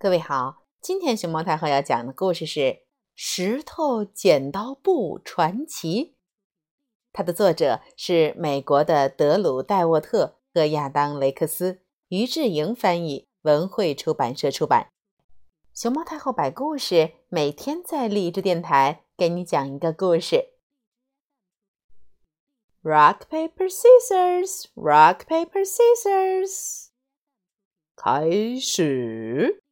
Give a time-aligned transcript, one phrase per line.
[0.00, 2.60] 各位好，今天熊猫太后要讲的故事是
[3.16, 6.04] 《石头剪刀布传奇》，
[7.12, 11.80] 它的作者是美国的德鲁·戴沃特和亚当·雷克斯，
[12.10, 14.92] 于志莹翻译，文汇出版社出版。
[15.74, 20.50] 熊猫太后摆故事，每天在励志电台给你讲一个故事。
[22.84, 26.86] Rock paper scissors, rock paper scissors，
[27.96, 29.64] 开始。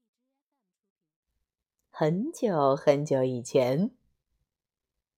[1.99, 3.91] 很久很久以前，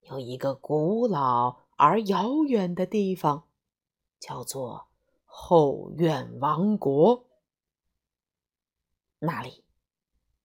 [0.03, 3.49] 有一个古老而遥远的地方，
[4.21, 4.87] 叫做
[5.25, 7.27] 后院王国。
[9.19, 9.65] 那里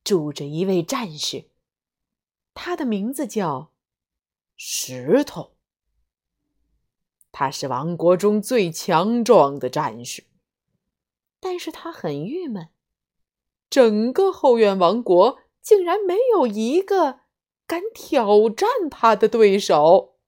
[0.04, 1.52] 住着一位战士，
[2.56, 3.72] 他的名字叫
[4.56, 5.52] 石头。
[7.31, 10.23] 他是王国中最强壮的战士，
[11.40, 12.70] 但是他很郁闷，
[13.70, 15.38] 整个后院王国。
[15.63, 17.22] 竟然没有一个
[17.66, 20.19] 敢挑战他的对手。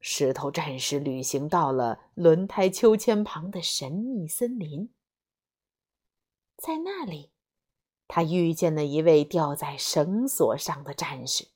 [0.00, 4.90] 石头战士旅行到了轮胎秋千旁的神秘森林，
[6.56, 7.30] 在那里，
[8.08, 11.48] 他遇见了一位吊在绳索上的战士。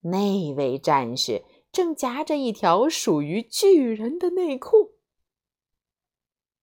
[0.00, 4.97] 那位战士正夹着一条属于巨人的内裤。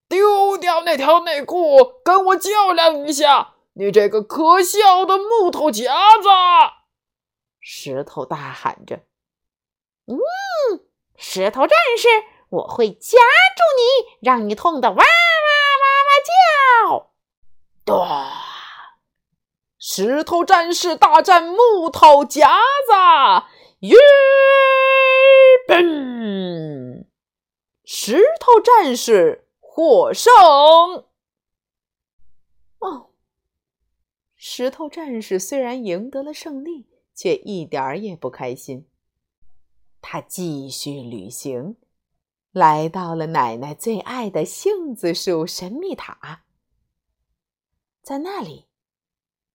[0.08, 3.53] 丢掉那条内裤，跟我较量一下！
[3.73, 6.30] 你这个可笑的木头夹子！
[7.59, 9.02] 石头大喊着
[10.08, 10.16] ：“嗯，
[11.17, 12.08] 石头战士，
[12.50, 15.06] 我会夹住你，让你痛得哇哇哇
[16.06, 16.11] 哇
[16.95, 17.11] 叫！”
[17.83, 18.08] 咚！
[19.78, 22.48] 石头战士大战木头夹
[22.88, 22.94] 子，
[23.80, 23.98] 耶！
[25.67, 27.06] 嘣！
[27.83, 29.45] 石头战士。
[29.76, 30.31] 获胜！
[32.80, 33.09] 哦，
[34.34, 38.88] 石头战士虽然赢得了胜利，却一点儿也不开心。
[39.99, 41.76] 他继续旅行，
[42.54, 46.45] 来到了奶奶最爱的杏子树神秘塔。
[48.02, 48.67] 在那里，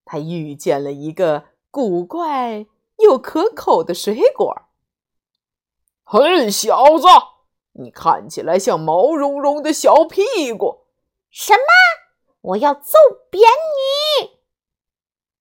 [0.04, 2.66] 他遇见了一个古怪
[2.98, 4.66] 又可口的水果。
[6.04, 7.06] 嘿，小子！
[7.80, 10.86] 你看起来像毛茸茸的小屁股！
[11.30, 11.60] 什么？
[12.42, 12.92] 我要揍
[13.30, 13.42] 扁
[14.22, 14.40] 你！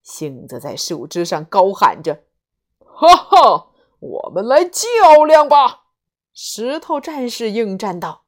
[0.02, 2.24] 杏子在树枝上高喊着
[2.84, 3.68] ：“哈哈，
[4.00, 5.84] 我们来较量吧！”
[6.34, 8.24] 石头战士应战道：“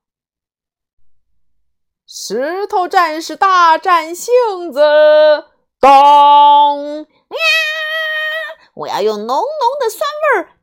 [2.06, 4.82] 石头战士大战杏子！”
[5.80, 7.08] 当呀！
[8.74, 9.46] 我要用浓浓
[9.80, 10.02] 的酸
[10.36, 10.58] 味儿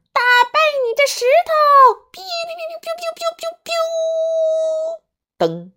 [0.85, 1.53] 你这石头！
[2.13, 2.23] 哔哔
[2.59, 3.69] 哔哔哔哔哔。
[5.39, 5.73] 噔！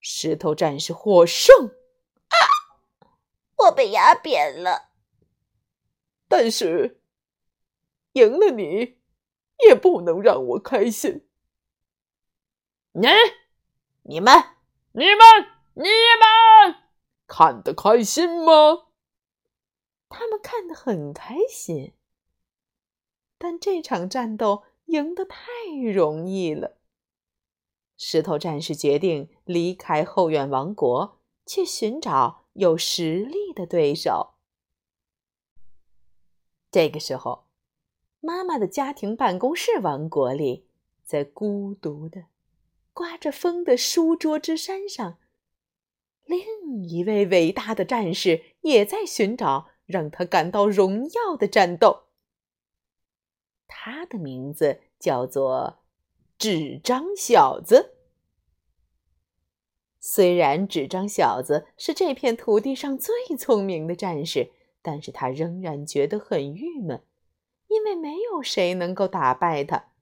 [0.00, 1.68] 石头战士获胜！
[2.28, 2.36] 啊，
[3.56, 4.90] 我被压扁了。
[6.28, 7.00] 但是
[8.12, 8.98] 赢了你，
[9.66, 11.28] 也不能让我开心。
[12.92, 13.08] 你、
[14.02, 14.32] 你们、
[14.92, 15.18] 你们、
[15.74, 16.76] 你们
[17.26, 18.86] 看得开心吗？
[20.08, 21.92] 他们看得很开心，
[23.44, 25.38] 但这场战斗赢得太
[25.92, 26.78] 容易了。
[27.94, 34.36] 石头战士决定离开后院王国，去寻找有实力的对手。
[36.70, 37.44] 这个时候，
[38.20, 40.66] 妈妈的家庭办公室王国里，
[41.04, 42.24] 在孤独的
[42.94, 45.18] 刮着风的书桌之山上，
[46.24, 46.40] 另
[46.88, 52.03] 一位伟大的战士也在寻找让他感到荣耀的战斗。
[53.66, 55.80] 他的名字叫做。
[56.36, 57.94] 纸张小子，
[60.00, 64.50] 虽然纸张小子是这片土地上最聪明的战士，
[64.82, 67.02] 但是他仍然觉得很郁闷，
[67.68, 69.92] 因为没有谁能够打败他。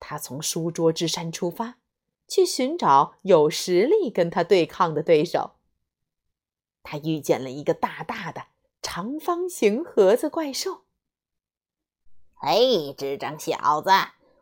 [0.00, 1.76] 他从书桌之山出发，
[2.26, 5.52] 去寻找有实力跟他对抗的对手。
[6.82, 8.46] 他遇见了一个大大的
[8.80, 10.83] 长方形盒子怪兽。
[12.44, 13.90] 哎，纸张小子！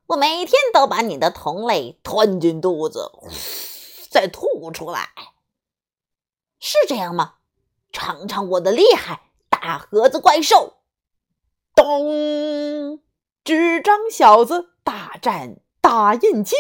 [0.08, 3.12] 我每天都把你的同类吞进肚子，
[4.10, 5.10] 再吐出来，
[6.58, 7.34] 是这样吗？
[7.93, 10.78] 尝尝我的厉害，大盒子怪兽！
[11.76, 13.00] 咚！
[13.44, 16.56] 纸张小子大战打印机！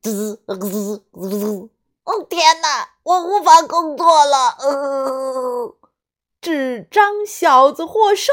[0.00, 1.70] 滋滋滋！
[2.04, 4.56] 哦天哪，我无法工作了！
[4.60, 5.76] 呃，
[6.40, 8.32] 纸张小子获胜。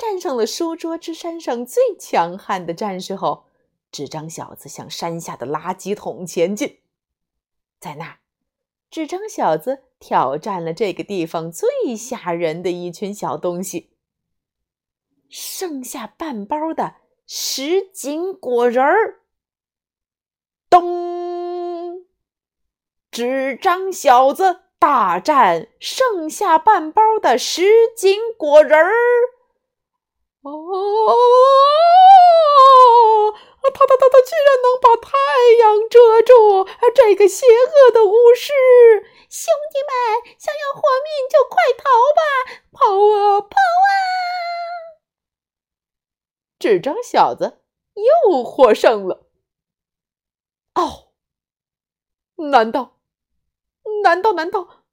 [0.00, 3.44] 战胜了书桌之山上最强悍的战士后，
[3.92, 6.78] 纸张小子向山下的垃圾桶前进。
[7.78, 8.18] 在那儿，
[8.90, 13.90] 纸张小子挑战了这个地方最吓人的一群小东西——
[15.28, 16.94] 剩下半包的
[17.26, 19.20] 什锦果仁儿。
[20.70, 22.06] 咚！
[23.10, 27.62] 纸张小子大战剩下半包的什
[27.94, 28.90] 锦果仁儿。
[30.42, 30.50] 哦！
[33.62, 35.16] 他他他他居然能把太
[35.60, 36.66] 阳遮住！
[36.94, 38.52] 这个邪恶的巫师！
[39.28, 39.90] 兄弟们，
[40.38, 41.84] 想要活命就快逃
[42.16, 42.20] 吧！
[42.72, 42.78] 跑
[43.14, 43.88] 啊跑啊！
[46.58, 47.62] 纸张小子
[47.94, 49.26] 又获胜了。
[50.74, 51.12] 哦，
[52.50, 52.98] 难道
[54.02, 54.84] 难道难道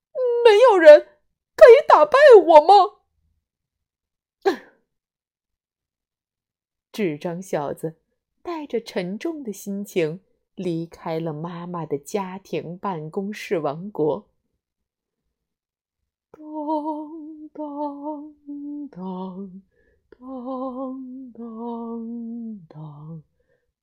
[0.43, 1.19] 没有人
[1.55, 2.96] 可以打败我吗？
[6.97, 7.95] 智障小子。
[8.41, 10.21] 带着沉重的心情
[10.55, 14.25] 离开了妈妈的家庭办公室王国。
[16.31, 16.41] 当
[17.51, 18.33] 当
[18.89, 19.61] 当
[20.09, 23.23] 当当当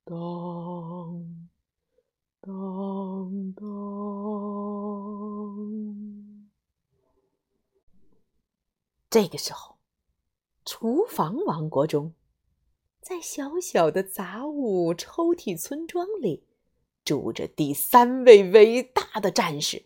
[0.03, 1.47] 当
[2.41, 3.63] 当当。
[9.11, 9.75] 这个时候，
[10.65, 12.11] 厨房王国中。
[13.05, 16.43] 在小小的杂物抽屉村庄里，
[17.03, 19.85] 住着第三位伟大的战士，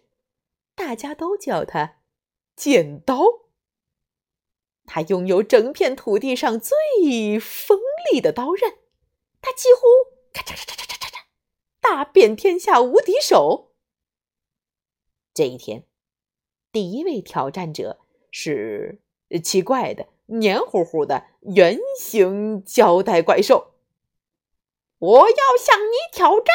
[0.74, 1.98] 大家都叫他
[2.56, 3.20] 剪刀。
[4.86, 7.78] 他拥有整片土地上最锋
[8.10, 8.78] 利的刀刃，
[9.42, 9.82] 他几乎
[10.32, 11.24] 咔嚓嚓嚓嚓嚓嚓
[11.82, 13.74] 大遍天下无敌手。
[15.34, 15.86] 这一天，
[16.72, 18.00] 第一位挑战者
[18.32, 19.02] 是
[19.44, 20.08] 奇怪的。
[20.32, 23.74] 黏糊糊的圆形胶带怪兽，
[25.00, 26.54] 我要向你挑战！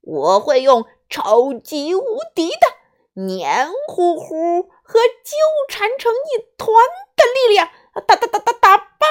[0.00, 5.36] 我会用超级无敌的黏糊糊和纠
[5.68, 6.68] 缠成一团
[7.14, 7.70] 的力量，
[8.06, 9.06] 打打打打打败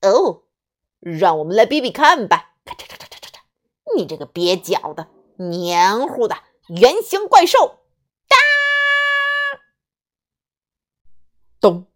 [0.00, 0.08] 你！
[0.08, 0.44] 哦，
[1.00, 2.54] 让我们来比比看吧！
[2.64, 3.40] 咔嚓嚓嚓嚓嚓嚓！
[3.96, 6.36] 你这个蹩脚的黏糊的
[6.68, 7.79] 圆形怪兽！
[11.60, 11.86] 咚！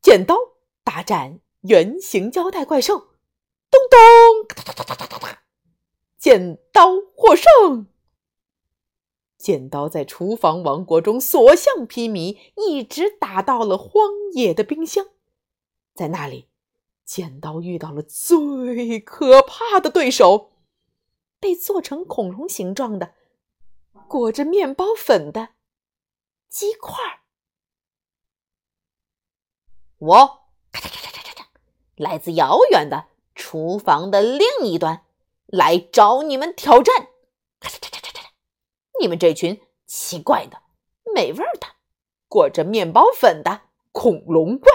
[0.00, 0.36] 剪刀
[0.82, 2.98] 大战圆形胶带怪兽，
[3.70, 4.48] 咚咚！
[4.48, 5.42] 哒哒哒哒哒哒！
[6.18, 7.86] 剪刀获胜。
[9.36, 15.08] 剪刀在厨房王国中所向披靡，一直打到了荒野的冰箱。
[15.94, 16.48] 在那里，
[17.04, 20.52] 剪刀遇到了最可怕的对手——
[21.38, 23.12] 被做成恐龙形状的、
[24.08, 25.50] 裹着面包粉的
[26.48, 27.23] 鸡块儿。
[29.98, 30.16] 我
[30.72, 31.44] 咔嚓嚓嚓嚓嚓，
[31.96, 35.02] 来自遥远的厨房的另一端，
[35.46, 37.08] 来找你们挑战。
[37.60, 38.24] 咔嚓咔嚓咔嚓，
[39.00, 40.58] 你们这群奇怪的、
[41.14, 41.68] 美味的、
[42.28, 43.62] 裹着面包粉的
[43.92, 44.72] 恐龙怪，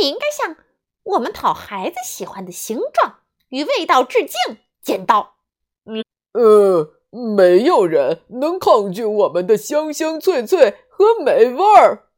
[0.00, 0.56] 你应该向
[1.02, 4.58] 我们讨孩子喜欢的形状与味道致敬。
[4.80, 5.36] 剪刀，
[5.84, 12.08] 嗯呃，没有人能抗拒我们的香香脆脆和美味儿。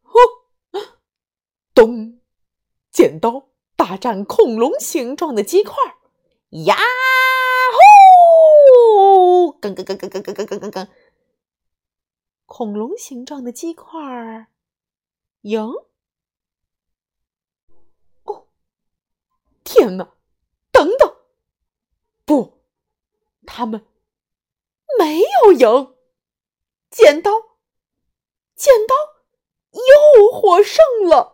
[1.75, 2.21] 咚！
[2.93, 5.75] 剪刀大战恐龙形状的鸡块，
[6.51, 6.77] 呀
[7.73, 9.51] 呼！
[9.61, 10.89] 咯咯咯咯咯咯咯咯咯咯！
[12.47, 14.49] 恐龙形状的鸡块
[15.41, 15.73] 赢！
[18.23, 18.47] 哦，
[19.65, 20.15] 天哪！
[20.71, 21.17] 等等，
[22.25, 22.61] 不，
[23.45, 23.85] 他们
[24.97, 25.95] 没有赢！
[26.91, 27.33] 剪刀，
[28.55, 28.95] 剪刀
[29.73, 31.34] 又获胜了！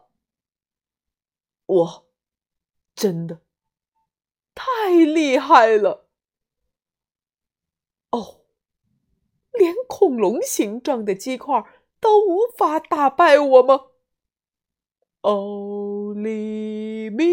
[1.70, 2.06] 我
[2.94, 3.40] 真的
[4.54, 6.08] 太厉害了！
[8.10, 8.40] 哦，
[9.52, 11.64] 连恐龙形状的鸡块
[12.00, 13.86] 都无法打败我吗？
[15.22, 17.28] 哦，黎明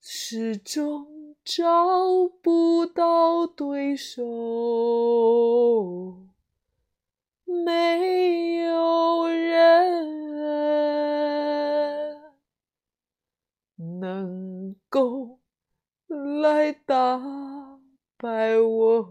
[0.00, 4.24] 始终找不到对手。
[7.46, 10.16] 没有人
[14.00, 15.38] 能够
[16.08, 17.20] 来打
[18.16, 19.08] 败我，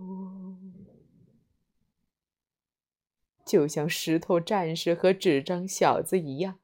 [3.46, 6.60] 就像石头战士和纸张小子一样。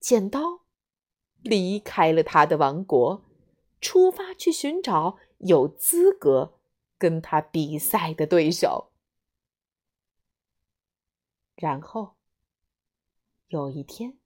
[0.00, 0.62] 剪刀
[1.42, 3.22] 离开了他的王国，
[3.80, 6.54] 出发去寻找有资格
[6.96, 8.92] 跟他比赛的对手。
[11.56, 12.16] 然后，
[13.48, 14.18] 有一天，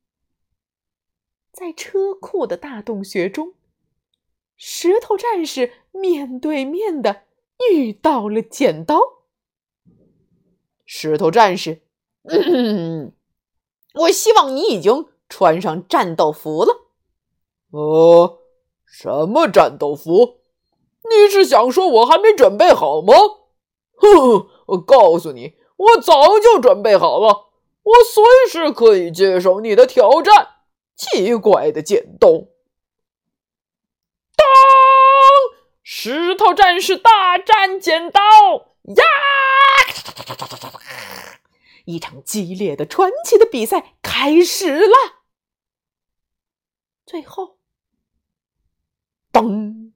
[1.53, 3.55] 在车库的大洞穴中，
[4.57, 7.23] 石头战士面对面的
[7.71, 8.99] 遇到了剪刀。
[10.85, 11.83] 石头战士，
[12.25, 13.15] 嗯，
[13.95, 16.91] 我希望你已经穿上战斗服了。
[17.71, 18.43] 呃，
[18.85, 20.41] 什么战斗服？
[21.05, 23.15] 你是想说我还没准备好吗？
[23.95, 27.49] 哼，我告诉你，我早就准备好了。
[27.83, 30.57] 我随时可以接受你的挑战。
[30.95, 32.29] 奇怪的剪刀！
[34.37, 34.47] 当，
[35.83, 38.21] 石头战士大战剪刀
[38.85, 39.05] 呀！
[41.87, 44.97] 一场激烈的、传奇的比赛开始了。
[47.07, 47.59] 最后，
[49.33, 49.95] 当，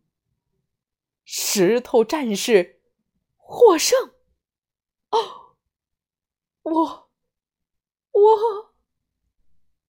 [1.26, 2.80] 石头战士
[3.36, 4.12] 获胜。
[5.10, 5.43] 哦，
[6.64, 7.08] 我，
[8.12, 8.74] 我。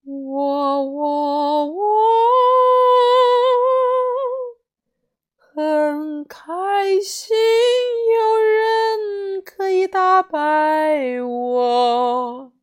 [0.08, 1.84] 我我我
[5.36, 7.36] 很开心，
[8.14, 12.54] 有人可以打败我。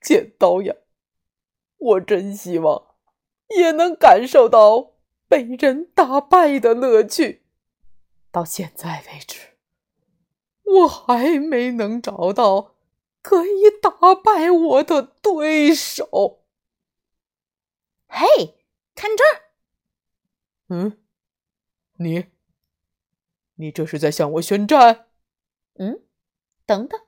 [0.00, 0.76] 剪刀呀，
[1.78, 2.94] 我真希望
[3.48, 4.92] 也能感受到
[5.26, 7.42] 被人打败的乐趣。
[8.30, 9.49] 到现在为止，
[10.78, 12.74] 我还没能找到。
[13.22, 16.42] 可以打败我的对手。
[18.08, 19.52] 嘿，看这儿！
[20.68, 20.98] 嗯，
[21.98, 22.30] 你，
[23.56, 25.08] 你这是在向我宣战？
[25.74, 26.02] 嗯，
[26.64, 26.98] 等等，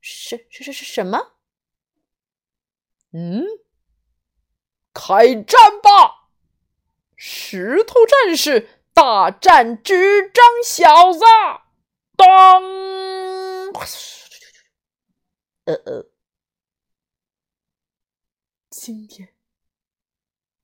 [0.00, 1.34] 是是是是什么？
[3.12, 3.44] 嗯，
[4.92, 6.30] 开战吧！
[7.14, 11.20] 石头战士大战纸张小子！
[12.18, 12.26] 咚，
[15.66, 16.06] 呃呃，
[18.70, 19.28] 今天，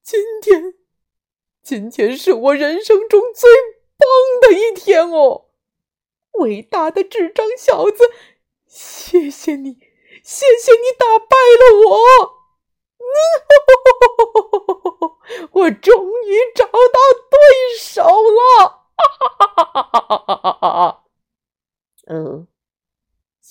[0.02, 0.74] 今天，
[1.62, 3.48] 今天是我人生中最
[3.96, 4.08] 棒
[4.42, 5.50] 的一天哦！
[6.40, 8.10] 伟大的智障小子，
[8.66, 9.74] 谢谢你，
[10.24, 11.94] 谢谢你打败了我！
[15.62, 16.72] 我终于找到
[17.30, 17.38] 对
[17.78, 18.88] 手了！
[18.96, 20.23] 哈哈哈哈哈哈。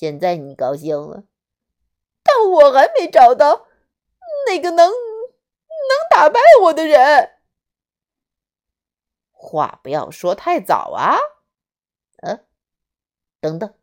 [0.04, 1.24] 现在你高兴了。
[2.24, 3.68] 但我还没找到
[4.46, 4.94] 那个能能
[6.10, 7.38] 打败我的人。
[9.32, 11.16] 话不要说太早啊！
[12.18, 12.42] 呃，
[13.40, 13.74] 等等，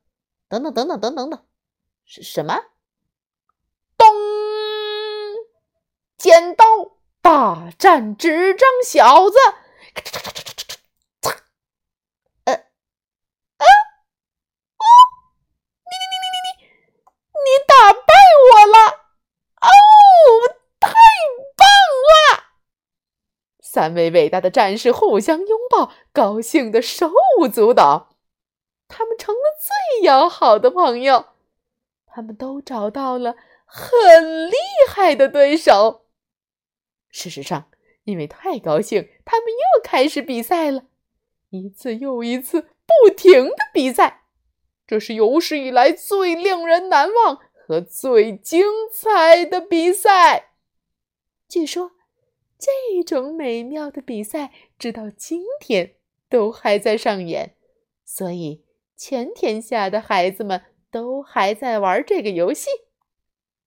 [0.47, 1.47] 等等，等等，等等等，
[2.05, 2.55] 是什么？
[3.97, 4.07] 咚！
[6.19, 6.67] 剪刀
[7.23, 9.39] 大战纸张小子！
[23.81, 28.15] 三位伟大的战士互相拥抱，高兴的手舞足蹈。
[28.89, 31.29] 他们成了最要好的朋友。
[32.05, 34.55] 他们都找到了很厉
[34.87, 36.03] 害的对手。
[37.09, 37.71] 事实上，
[38.05, 40.83] 因为太高兴，他们又开始比赛了，
[41.49, 44.25] 一次又一次，不停的比赛。
[44.87, 50.51] 这是有史以来最令人难忘和最精彩的比赛。
[51.49, 51.93] 据说。
[52.61, 55.97] 这种美妙的比赛，直到今天
[56.29, 57.57] 都还在上演，
[58.05, 62.69] 所以全天下的孩子们都还在玩这个游戏。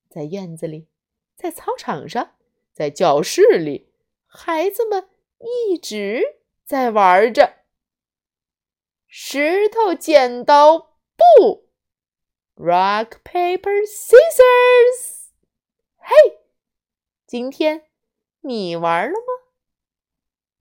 [0.10, 0.88] 在院子里，
[1.36, 2.36] 在操场上，
[2.72, 3.92] 在教室里，
[4.28, 5.10] 孩子们
[5.40, 7.56] 一直在玩着
[9.08, 11.68] 石头剪刀布
[12.56, 15.30] （Rock Paper Scissors）。
[15.98, 16.14] 嘿，
[17.26, 17.88] 今天。
[18.44, 19.43] 你玩了吗？